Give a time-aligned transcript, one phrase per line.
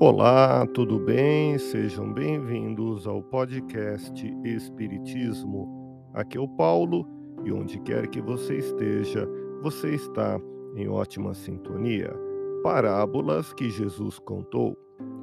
[0.00, 1.56] Olá, tudo bem?
[1.56, 4.12] Sejam bem-vindos ao podcast
[4.44, 6.10] Espiritismo.
[6.12, 7.06] Aqui é o Paulo
[7.44, 9.24] e onde quer que você esteja,
[9.62, 10.40] você está
[10.74, 12.12] em ótima sintonia.
[12.64, 14.76] Parábolas que Jesus contou.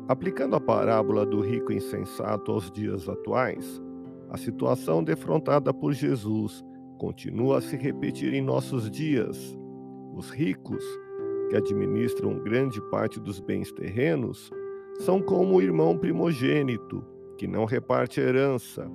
[0.07, 3.81] Aplicando a parábola do rico insensato aos dias atuais,
[4.29, 6.63] a situação defrontada por Jesus
[6.97, 9.37] continua a se repetir em nossos dias.
[10.15, 10.83] Os ricos,
[11.49, 14.49] que administram grande parte dos bens terrenos,
[14.99, 17.03] são como o irmão primogênito,
[17.37, 18.89] que não reparte herança.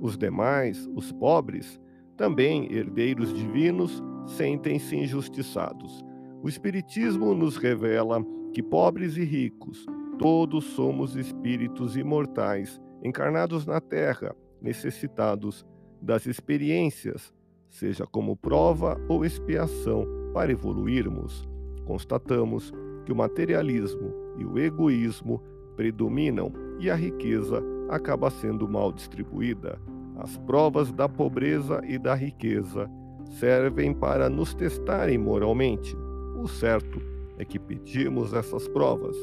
[0.00, 1.80] Os demais, os pobres,
[2.16, 6.04] também herdeiros divinos, sentem-se injustiçados.
[6.42, 9.86] O Espiritismo nos revela que pobres e ricos,
[10.18, 15.64] todos somos espíritos imortais, encarnados na Terra, necessitados
[16.00, 17.32] das experiências,
[17.68, 21.48] seja como prova ou expiação, para evoluirmos.
[21.84, 22.72] Constatamos
[23.04, 25.42] que o materialismo e o egoísmo
[25.76, 29.80] predominam e a riqueza acaba sendo mal distribuída.
[30.18, 32.90] As provas da pobreza e da riqueza
[33.38, 35.96] servem para nos testarem moralmente.
[36.36, 37.00] O certo
[37.38, 39.16] é que pedimos essas provas.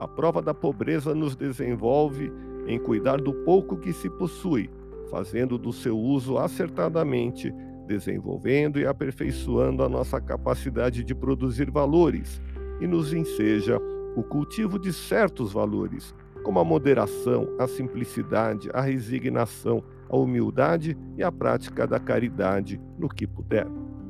[0.00, 2.32] A prova da pobreza nos desenvolve
[2.66, 4.70] em cuidar do pouco que se possui,
[5.10, 7.52] fazendo do seu uso acertadamente,
[7.86, 12.40] desenvolvendo e aperfeiçoando a nossa capacidade de produzir valores
[12.80, 13.80] e nos enseja
[14.16, 21.22] o cultivo de certos valores, como a moderação, a simplicidade, a resignação, a humildade e
[21.22, 23.66] a prática da caridade no que puder.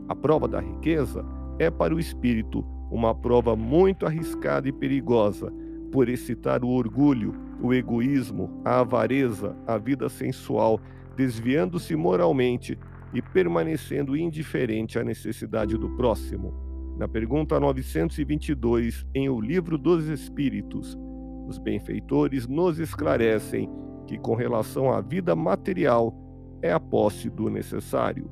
[0.08, 1.24] A prova da riqueza
[1.58, 5.52] é para o espírito uma prova muito arriscada e perigosa,
[5.92, 10.80] por excitar o orgulho, o egoísmo, a avareza, a vida sensual,
[11.16, 12.78] desviando-se moralmente
[13.12, 16.69] e permanecendo indiferente à necessidade do próximo.
[17.00, 20.98] Na pergunta 922, em O Livro dos Espíritos,
[21.48, 23.70] os benfeitores nos esclarecem
[24.06, 26.14] que, com relação à vida material,
[26.60, 28.30] é a posse do necessário.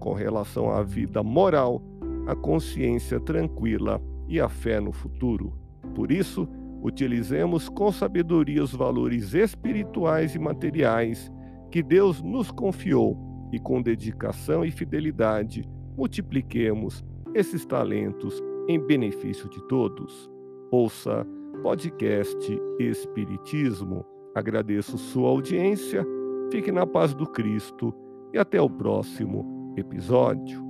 [0.00, 1.80] Com relação à vida moral,
[2.26, 5.56] a consciência tranquila e a fé no futuro.
[5.94, 6.48] Por isso,
[6.82, 11.30] utilizemos com sabedoria os valores espirituais e materiais
[11.70, 13.16] que Deus nos confiou
[13.52, 15.64] e, com dedicação e fidelidade,
[15.96, 17.04] multipliquemos
[17.34, 20.30] esses talentos em benefício de todos.
[20.70, 21.26] Ouça
[21.62, 24.04] podcast Espiritismo.
[24.34, 26.06] Agradeço sua audiência,
[26.50, 27.92] fique na paz do Cristo
[28.32, 30.67] e até o próximo episódio.